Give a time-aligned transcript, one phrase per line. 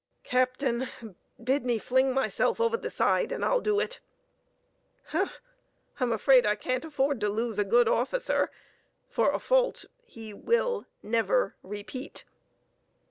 [0.23, 0.89] "Captain,
[1.43, 3.99] bid me fling myself over the side, and I'll do it."
[5.09, 5.39] "Humph!
[5.99, 8.49] I'm afraid I can't afford to lose a good officer
[9.11, 12.25] for a fault he—will—never—repeat."